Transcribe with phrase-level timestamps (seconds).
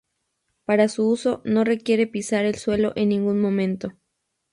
[0.65, 3.93] Para su uso no requiere pisar el suelo en ningún momento.